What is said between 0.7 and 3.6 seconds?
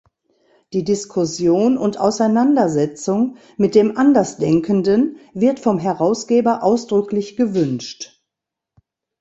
Die Diskussion und Auseinandersetzung